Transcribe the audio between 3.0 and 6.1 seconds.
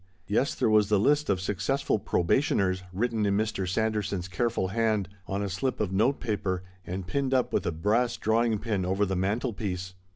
in Mr. Sanderson's care ful hand on a slip of